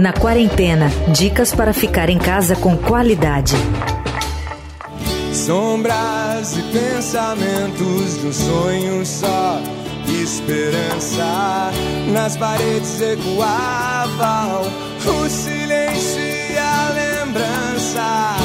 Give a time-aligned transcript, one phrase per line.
[0.00, 3.54] Na quarentena, dicas para ficar em casa com qualidade.
[5.32, 9.60] Sombras e pensamentos de um sonho só.
[10.08, 11.70] Esperança
[12.12, 14.62] nas paredes ecoavam.
[15.06, 18.36] O silêncio e a lembrança.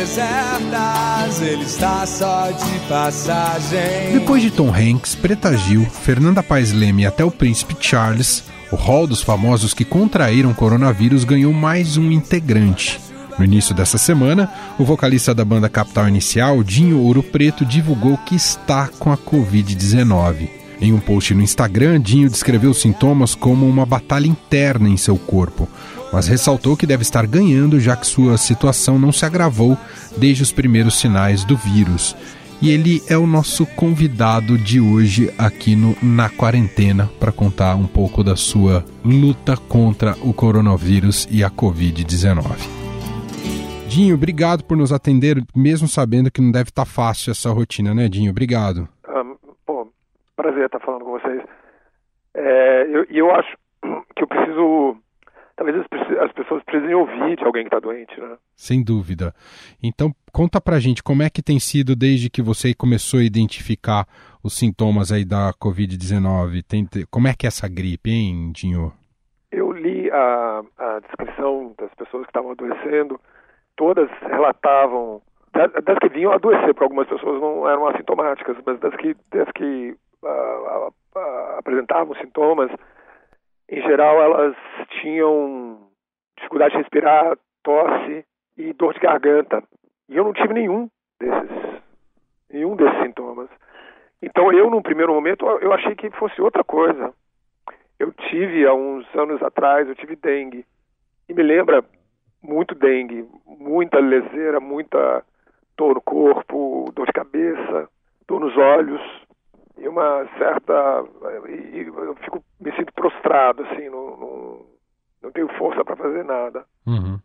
[0.00, 4.14] Desertas, ele está só de passagem.
[4.14, 8.76] Depois de Tom Hanks, Preta Gil, Fernanda Paes Leme e até o Príncipe Charles, o
[8.76, 12.98] hall dos famosos que contraíram coronavírus ganhou mais um integrante.
[13.38, 18.34] No início dessa semana, o vocalista da banda Capital Inicial, Dinho Ouro Preto, divulgou que
[18.34, 20.48] está com a Covid-19.
[20.80, 25.18] Em um post no Instagram, Dinho descreveu os sintomas como uma batalha interna em seu
[25.18, 25.68] corpo,
[26.12, 29.76] mas ressaltou que deve estar ganhando já que sua situação não se agravou
[30.16, 32.16] desde os primeiros sinais do vírus.
[32.62, 37.86] E ele é o nosso convidado de hoje aqui no Na Quarentena para contar um
[37.86, 42.80] pouco da sua luta contra o coronavírus e a Covid-19.
[43.88, 47.94] Dinho, obrigado por nos atender, mesmo sabendo que não deve estar tá fácil essa rotina,
[47.94, 48.30] né, Dinho?
[48.30, 48.86] Obrigado.
[49.08, 49.88] Um, pô,
[50.36, 51.42] prazer estar falando com vocês.
[52.34, 53.56] É, eu, eu acho
[54.14, 54.96] que eu preciso.
[55.60, 58.38] Talvez as, as pessoas precisem ouvir de alguém que está doente, né?
[58.56, 59.34] Sem dúvida.
[59.82, 64.06] Então, conta pra gente como é que tem sido desde que você começou a identificar
[64.42, 67.04] os sintomas aí da Covid-19.
[67.10, 68.90] Como é que é essa gripe, hein, Dinho?
[69.52, 73.20] Eu li a, a descrição das pessoas que estavam adoecendo
[73.76, 75.20] todas relatavam
[75.52, 79.94] das que vinham adoecer, porque algumas pessoas não eram assintomáticas, mas das que, das que
[80.22, 82.70] uh, uh, apresentavam sintomas,
[83.70, 84.56] em geral elas
[85.00, 85.78] tinham
[86.36, 88.24] dificuldade de respirar, tosse
[88.56, 89.62] e dor de garganta.
[90.08, 90.90] E eu não tive nenhum
[91.20, 91.82] desses,
[92.52, 93.48] nenhum desses sintomas.
[94.20, 97.14] Então eu, num primeiro momento, eu achei que fosse outra coisa.
[97.98, 100.66] Eu tive, há uns anos atrás, eu tive dengue.
[101.28, 101.84] E me lembra
[102.42, 105.24] muito dengue, muita leseira, muita
[105.76, 107.88] dor no corpo, dor de cabeça,
[108.26, 109.00] dor nos olhos
[109.78, 111.04] e uma certa
[111.48, 114.66] e eu fico me sinto prostrado assim, não, não,
[115.22, 116.64] não tenho força para fazer nada.
[116.86, 117.18] Uhum.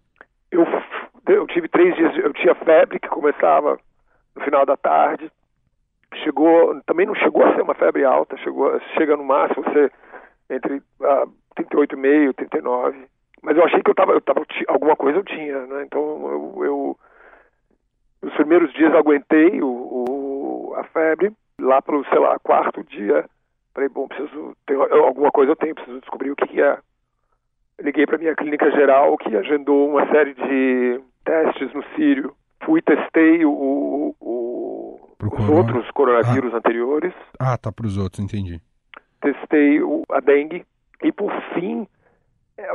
[0.51, 0.65] Eu
[1.27, 3.79] eu tive três dias, eu tinha febre que começava
[4.35, 5.31] no final da tarde,
[6.23, 9.91] chegou também não chegou a ser uma febre alta, chegou chega no máximo você
[10.49, 13.07] entre uh, 38,5 39
[13.45, 15.83] mas eu achei que eu tava, eu tava alguma coisa eu tinha, né?
[15.83, 16.99] Então eu, eu
[18.23, 21.31] nos primeiros dias aguentei o, o, a febre,
[21.61, 23.23] lá pelo, sei lá, quarto dia,
[23.75, 26.79] falei, bom, preciso ter alguma coisa eu tenho, preciso descobrir o que, que é.
[27.79, 32.33] Liguei para minha clínica geral que agendou uma série de testes no Sírio.
[32.63, 34.55] Fui testei o, o
[35.21, 36.57] os outros coronavírus ah.
[36.57, 37.13] anteriores.
[37.39, 38.61] Ah, tá para os outros, entendi.
[39.21, 40.65] Testei o, a dengue
[41.03, 41.85] e por fim
[42.57, 42.67] é,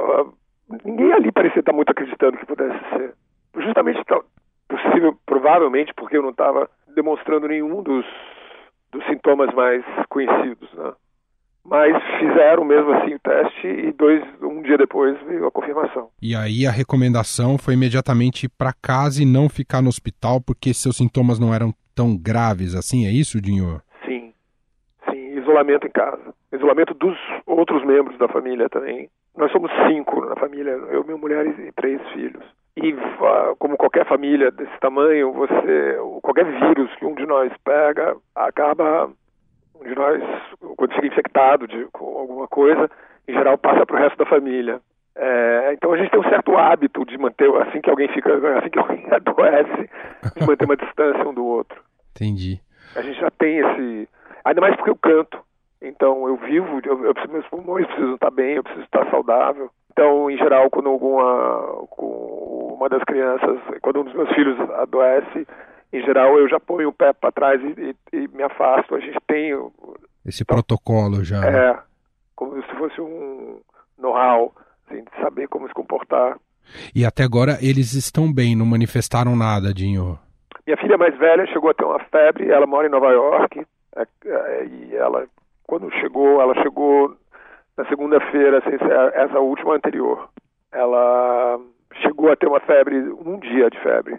[0.84, 3.14] ninguém ali parecia estar muito acreditando que pudesse ser.
[3.56, 4.00] Justamente,
[4.68, 8.04] possível, provavelmente, porque eu não estava demonstrando nenhum dos,
[8.92, 10.92] dos sintomas mais conhecidos, né?
[11.64, 16.08] Mas fizeram mesmo assim o teste e dois, um dia depois veio a confirmação.
[16.20, 20.72] E aí a recomendação foi imediatamente ir para casa e não ficar no hospital porque
[20.72, 23.80] seus sintomas não eram tão graves assim, é isso, Dinho?
[24.06, 24.32] Sim,
[25.10, 26.34] sim, isolamento em casa.
[26.50, 31.46] Isolamento dos outros membros da família também nós somos cinco na família, eu, minha mulher
[31.46, 32.44] e três filhos.
[32.82, 32.96] E
[33.58, 39.10] como qualquer família desse tamanho, você qualquer vírus que um de nós pega acaba
[39.78, 40.22] um de nós
[40.76, 42.90] quando fica infectado de, com alguma coisa,
[43.28, 44.80] em geral passa para o resto da família.
[45.14, 48.70] É, então a gente tem um certo hábito de manter assim que alguém fica assim
[48.70, 49.90] que alguém adoece,
[50.36, 51.82] de manter uma distância um do outro.
[52.16, 52.60] Entendi.
[52.96, 54.08] A gente já tem esse
[54.42, 55.38] ainda mais porque eu canto.
[55.82, 59.70] Então eu vivo, eu, eu meus pulmões precisam estar bem, eu preciso estar saudável.
[59.92, 61.86] Então, em geral, quando alguma
[62.80, 65.46] uma das crianças, quando um dos meus filhos adoece,
[65.92, 68.94] em geral eu já ponho o pé para trás e, e, e, me afasto.
[68.94, 69.52] A gente tem
[70.24, 71.44] esse então, protocolo já.
[71.44, 71.78] É,
[72.34, 73.60] como se fosse um
[73.98, 74.54] know-how,
[74.86, 76.38] assim, de saber como se comportar.
[76.94, 80.18] E até agora eles estão bem, não manifestaram nada, Dinho?
[80.66, 83.66] Minha filha mais velha chegou a ter uma febre, ela mora em Nova York,
[83.96, 85.26] é, é, e ela
[85.66, 87.14] quando chegou, ela chegou
[87.76, 88.76] na segunda-feira, assim,
[89.14, 90.28] essa última anterior.
[90.72, 91.60] Ela
[92.20, 94.18] chegou a ter uma febre, um dia de febre.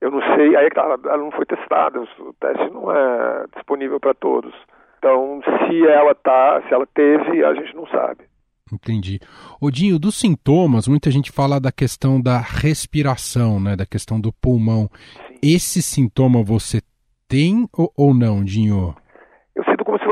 [0.00, 4.14] Eu não sei, aí ela, ela não foi testada, o teste não é disponível para
[4.14, 4.52] todos.
[4.98, 8.24] Então, se ela tá, se ela teve, a gente não sabe.
[8.72, 9.18] Entendi.
[9.60, 14.88] Odinho, dos sintomas, muita gente fala da questão da respiração, né, da questão do pulmão.
[14.92, 15.38] Sim.
[15.42, 16.80] Esse sintoma você
[17.28, 18.94] tem ou, ou não, Dinho?
[19.54, 20.04] Eu sinto como se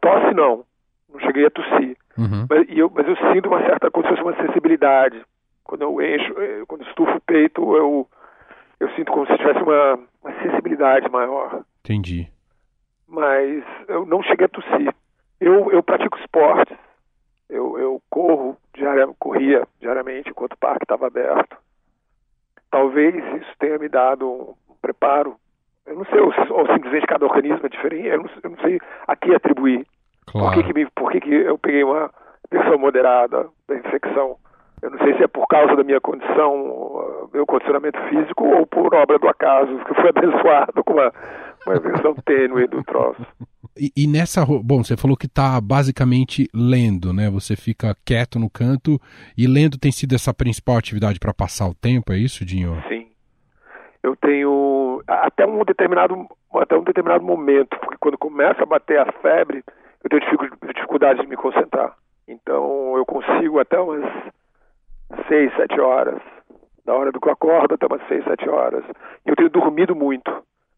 [0.00, 0.64] tosse não,
[1.12, 1.96] não cheguei a tossir.
[2.18, 2.46] Uhum.
[2.50, 5.22] Mas, eu, mas eu sinto uma certa, como se fosse uma sensibilidade.
[5.64, 8.08] Quando eu encho, eh, quando estufo o peito, eu,
[8.80, 11.64] eu sinto como se tivesse uma, uma sensibilidade maior.
[11.80, 12.28] Entendi.
[13.06, 14.94] Mas eu não cheguei a tossir.
[15.40, 16.76] Eu, eu pratico esportes.
[17.48, 21.56] Eu, eu corro, diária, corria diariamente enquanto o parque estava aberto.
[22.70, 25.36] Talvez isso tenha me dado um preparo.
[25.84, 28.06] Eu não sei, ou, ou simplesmente cada organismo é diferente.
[28.06, 29.86] Eu não, eu não sei a que atribuir.
[30.26, 30.46] Claro.
[30.46, 32.10] Por, que, que, me, por que, que eu peguei uma
[32.50, 34.36] versão moderada da infecção?
[34.82, 38.92] Eu não sei se é por causa da minha condição, meu condicionamento físico, ou por
[38.92, 41.12] obra do acaso, que foi abençoado com uma,
[41.64, 43.24] uma versão tênue do troço.
[43.78, 44.44] E, e, nessa.
[44.44, 47.30] Bom, você falou que está basicamente lendo, né?
[47.30, 49.00] Você fica quieto no canto
[49.38, 52.82] e lendo tem sido essa principal atividade para passar o tempo, é isso, Dinho?
[52.88, 53.06] Sim.
[54.02, 55.00] Eu tenho.
[55.06, 59.62] Até um determinado, até um determinado momento, porque quando começa a bater a febre,
[60.02, 60.22] eu tenho
[60.74, 61.94] dificuldade de me concentrar.
[62.26, 64.04] Então eu consigo até umas
[65.32, 66.20] seis, sete horas.
[66.84, 68.84] Da hora do que eu acordo até umas seis, sete horas.
[69.24, 70.30] E eu tenho dormido muito.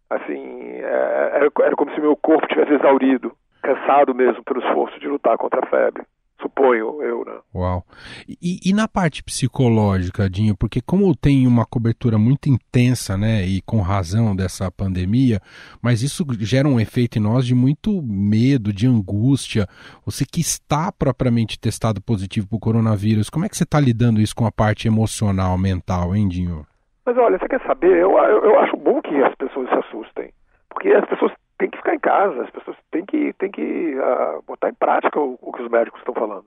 [0.09, 5.09] Assim, é, era, era como se meu corpo tivesse exaurido, cansado mesmo pelo esforço de
[5.09, 6.05] lutar contra a febre
[6.44, 7.38] suponho eu, né?
[7.55, 7.82] Uau.
[8.29, 13.62] E, e, na parte psicológica, Dinho, porque como tem uma cobertura muito intensa, né, e
[13.62, 15.41] com razão dessa pandemia,
[15.82, 19.67] mas isso gera um efeito em nós de muito medo, de angústia.
[20.05, 24.20] Você que está propriamente testado positivo para o coronavírus, como é que você está lidando
[24.20, 26.67] isso com a parte emocional, mental, hein, Dinho?
[27.06, 27.96] Mas olha, você quer saber?
[27.99, 30.31] Eu, eu, eu acho bom que as pessoas se assustem,
[30.69, 34.43] porque as pessoas tem que ficar em casa, as pessoas têm que, têm que uh,
[34.47, 36.47] botar em prática o, o, que os médicos estão falando.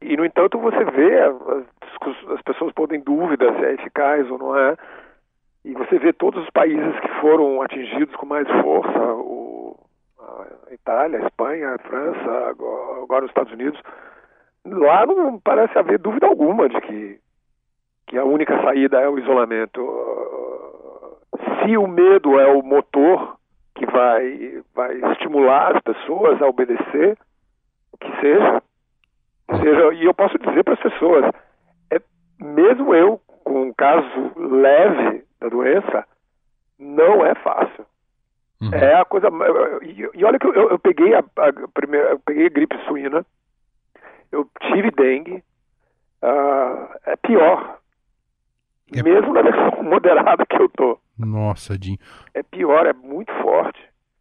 [0.00, 4.58] E, no entanto, você vê, as, as pessoas podem dúvidas se é eficaz ou não
[4.58, 4.76] é,
[5.64, 9.78] e você vê todos os países que foram atingidos com mais força, o,
[10.18, 13.80] a Itália, a Espanha, a França, agora, agora os Estados Unidos,
[14.66, 17.20] lá não parece haver dúvida alguma de que,
[18.08, 19.80] que a única saída é o isolamento.
[21.62, 23.36] Se o medo é o motor
[23.74, 27.18] que vai, vai estimular as pessoas a obedecer,
[27.92, 28.62] o que seja.
[29.60, 31.32] seja e eu posso dizer para as pessoas,
[31.90, 32.00] é,
[32.40, 36.06] mesmo eu com um caso leve da doença,
[36.78, 37.84] não é fácil.
[38.60, 38.72] Uhum.
[38.72, 39.28] É a coisa.
[39.82, 43.26] E, e olha que eu, eu peguei a, a, primeira, eu peguei a gripe suína,
[44.30, 45.42] eu tive dengue,
[46.22, 47.78] uh, é pior.
[48.94, 49.02] É...
[49.02, 50.98] Mesmo na versão moderada que eu tô.
[51.18, 51.98] Nossa, Dinho.
[52.34, 53.78] É pior, é muito forte.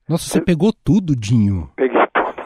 [0.07, 1.69] Nossa, você pegou tudo, Dinho.
[1.75, 2.43] Peguei tudo.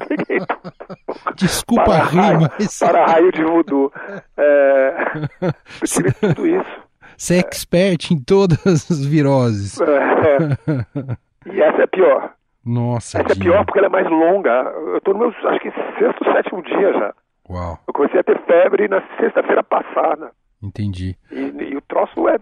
[0.08, 1.34] Peguei tudo.
[1.36, 2.50] Desculpa para a rima.
[2.58, 2.78] Mas...
[2.78, 3.92] Para raio de voodoo.
[4.36, 4.96] É...
[5.80, 6.86] Eu tive tudo isso.
[7.16, 9.80] Você é expert em todas as viroses.
[9.80, 11.50] É.
[11.50, 12.32] E essa é pior.
[12.64, 13.50] Nossa, Essa Dinho.
[13.50, 14.50] é pior porque ela é mais longa.
[14.50, 17.14] Eu estou no meu, acho que, sexto, sétimo dia já.
[17.48, 17.78] Uau.
[17.86, 20.32] Eu comecei a ter febre na sexta-feira passada.
[20.66, 21.16] Entendi.
[21.30, 22.38] E, e, o troço é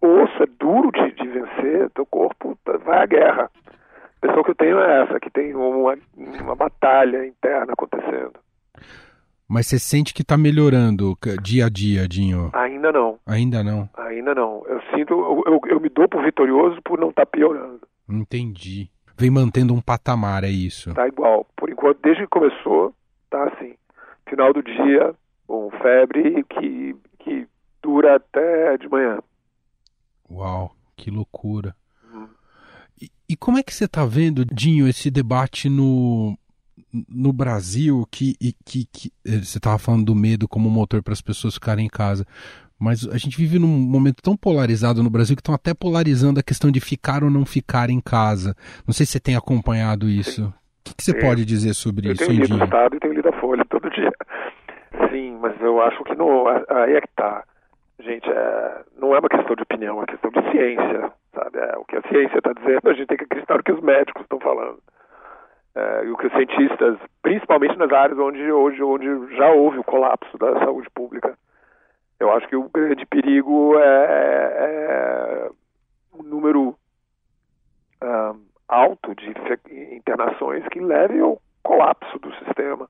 [0.00, 3.50] osso, é duro de, de vencer, teu corpo tá, vai à guerra.
[3.66, 8.32] A impressão que eu tenho é essa, que tem uma, uma batalha interna acontecendo.
[9.48, 12.50] Mas você sente que está melhorando dia a dia, Dinho?
[12.52, 13.18] Ainda não.
[13.24, 13.88] Ainda não?
[13.96, 14.64] Ainda não.
[14.66, 17.80] Eu sinto, eu, eu, eu me dou por vitorioso por não estar tá piorando.
[18.08, 18.90] Entendi.
[19.16, 20.92] Vem mantendo um patamar, é isso?
[20.94, 21.46] Tá igual.
[21.56, 22.92] Por enquanto, desde que começou,
[23.30, 23.74] tá assim.
[24.28, 25.14] Final do dia,
[25.46, 27.48] com febre que, que
[27.82, 29.18] dura até de manhã.
[30.30, 31.74] Uau, que loucura.
[32.12, 32.28] Uhum.
[33.00, 36.38] E, e, como é que você está vendo, Dinho, esse debate no,
[37.08, 41.12] no Brasil, que, e, que, que eh, você estava falando do medo como motor para
[41.12, 42.24] as pessoas ficarem em casa,
[42.78, 46.42] mas a gente vive num momento tão polarizado no Brasil que estão até polarizando a
[46.42, 48.54] questão de ficar ou não ficar em casa.
[48.86, 50.42] Não sei se você tem acompanhado isso.
[50.42, 50.48] Sim.
[50.48, 50.54] O
[50.84, 53.28] que, que você pode dizer sobre eu isso, tenho lido o Estado e tenho lido
[53.28, 54.12] a Folha todo dia.
[55.10, 57.44] Sim, mas eu acho que no, aí é que está
[58.00, 61.58] gente, é, não é uma questão de opinião, é uma questão de ciência, sabe?
[61.58, 63.80] É, o que a ciência está dizendo, a gente tem que acreditar no que os
[63.80, 64.78] médicos estão falando.
[65.74, 69.84] É, e o que os cientistas, principalmente nas áreas onde hoje onde já houve o
[69.84, 71.36] colapso da saúde pública,
[72.18, 75.50] eu acho que o grande perigo é, é
[76.18, 76.74] um número
[78.02, 79.34] um, alto de
[79.94, 82.88] internações que leve ao colapso do sistema.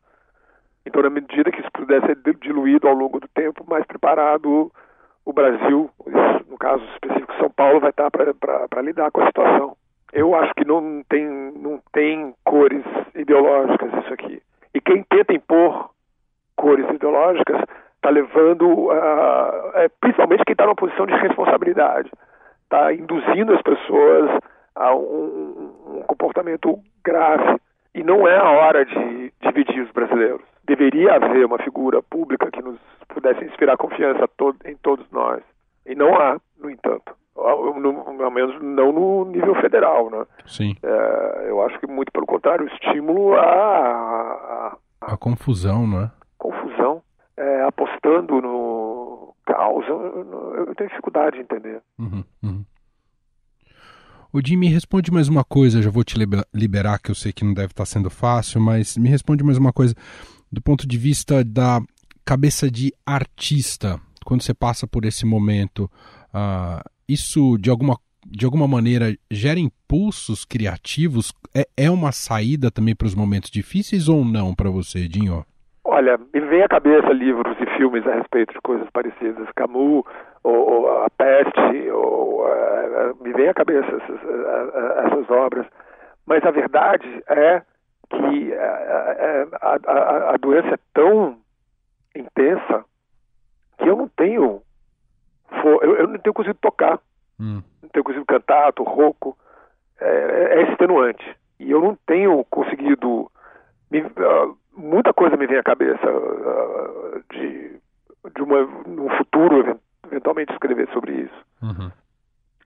[0.87, 4.71] Então, na medida que isso pudesse ser diluído ao longo do tempo, mais preparado
[5.25, 5.91] o Brasil,
[6.49, 9.77] no caso específico São Paulo, vai estar para lidar com a situação.
[10.13, 12.85] Eu acho que não tem, não tem cores
[13.17, 14.41] ideológicas isso aqui.
[14.73, 15.91] E quem tenta impor
[16.55, 17.61] cores ideológicas
[17.97, 22.11] está levando, uh, é, principalmente quem está numa posição de responsabilidade,
[22.63, 24.31] está induzindo as pessoas
[24.77, 27.59] a um, um comportamento grave
[27.95, 30.56] E não é a hora de dividir os brasileiros.
[30.67, 34.29] Deveria haver uma figura pública que nos pudesse inspirar confiança
[34.65, 35.43] em todos nós.
[35.87, 37.15] E não há, no entanto.
[37.37, 40.25] Ao, no, ao menos não no nível federal, né?
[40.47, 40.75] Sim.
[40.83, 46.01] É, eu acho que muito pelo contrário, o estímulo a, a, a, a confusão, não
[46.01, 46.11] é?
[46.39, 47.03] Confusão,
[47.37, 49.87] é, apostando no caos.
[49.87, 51.81] Eu, eu, tenho dificuldade de entender.
[51.99, 52.65] Uhum, uhum.
[54.33, 56.17] O Jim, me responde mais uma coisa, já vou te
[56.53, 59.73] liberar, que eu sei que não deve estar sendo fácil, mas me responde mais uma
[59.73, 59.95] coisa
[60.51, 61.81] do ponto de vista da
[62.25, 65.91] cabeça de artista, quando você passa por esse momento,
[66.35, 71.33] uh, isso de alguma, de alguma maneira gera impulsos criativos?
[71.55, 75.45] É, é uma saída também para os momentos difíceis ou não para você, Dinho?
[75.89, 79.49] Olha, me vem à cabeça livros e filmes a respeito de coisas parecidas.
[79.55, 80.05] Camus,
[80.43, 85.65] ou, ou A Peste, ou, uh, me vem à cabeça essas, uh, essas, obras.
[86.27, 87.63] Mas a verdade é
[88.31, 91.39] que uh, a, a, a doença é tão
[92.15, 92.85] intensa
[93.79, 94.63] que eu não tenho
[95.65, 97.01] eu, eu não tenho conseguido tocar,
[97.39, 97.63] hum.
[97.83, 99.37] não tenho conseguido cantar, tô rouco,
[100.01, 101.37] é, é extenuante.
[101.59, 103.31] E eu não tenho conseguido.
[103.91, 107.81] Me, uh, muita coisa me vem à cabeça uh, de,
[108.35, 111.47] de uma, num futuro, eventualmente, escrever sobre isso.
[111.63, 111.91] Uhum.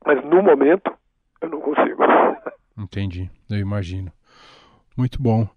[0.05, 0.93] Mas no momento,
[1.41, 2.03] eu não consigo.
[2.77, 4.11] Entendi, eu imagino.
[5.01, 5.49] Muito bom.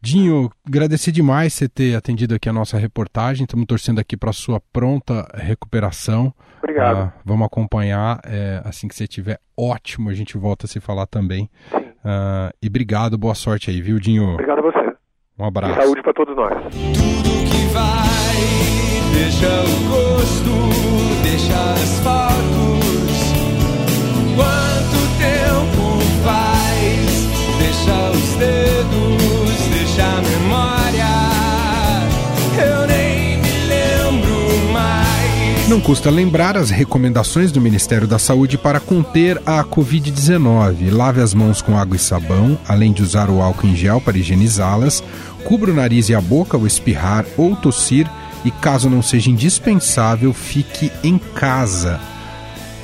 [0.00, 3.42] Dinho, agradecer demais você ter atendido aqui a nossa reportagem.
[3.42, 6.32] Estamos torcendo aqui para a sua pronta recuperação.
[6.58, 7.08] Obrigado.
[7.08, 8.20] Uh, vamos acompanhar.
[8.24, 11.50] É, assim que você estiver ótimo, a gente volta a se falar também.
[11.74, 14.34] Uh, e obrigado, boa sorte aí, viu, Dinho?
[14.34, 14.96] Obrigado a você.
[15.36, 15.80] Um abraço.
[15.80, 16.52] E saúde para todos nós.
[16.52, 18.36] Tudo que vai,
[19.12, 22.44] deixa o gosto, deixa as fotos.
[35.66, 40.92] Não custa lembrar as recomendações do Ministério da Saúde para conter a Covid-19.
[40.92, 44.18] Lave as mãos com água e sabão, além de usar o álcool em gel para
[44.18, 45.02] higienizá-las.
[45.42, 48.06] Cubra o nariz e a boca ao espirrar ou tossir.
[48.44, 51.98] E caso não seja indispensável, fique em casa.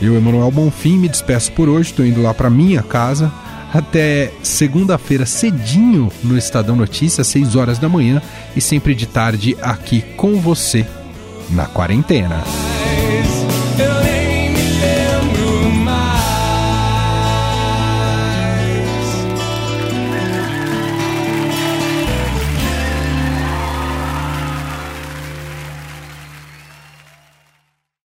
[0.00, 1.90] Eu, Emanuel Bonfim, me despeço por hoje.
[1.90, 3.30] Estou indo lá para minha casa
[3.74, 8.22] até segunda-feira cedinho no Estadão Notícias, 6 horas da manhã
[8.56, 10.86] e sempre de tarde aqui com você
[11.50, 12.42] na quarentena.